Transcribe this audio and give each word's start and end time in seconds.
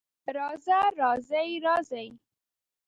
راځه، 0.35 0.79
راځې، 0.99 1.47
راځئ 1.65 2.09